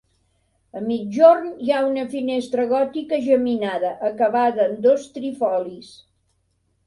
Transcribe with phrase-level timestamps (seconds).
[0.77, 5.93] A migjorn hi ha una finestra gòtica geminada, acabada en dos trifolis.